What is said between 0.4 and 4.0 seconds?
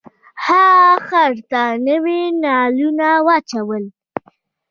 هغه خر ته نوي نالونه واچول.